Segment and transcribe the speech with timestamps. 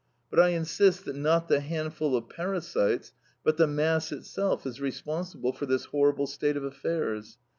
[0.31, 3.13] But I insist that not the handful of parasites,
[3.43, 7.37] but the mass itself is responsible for this horrible state of affairs.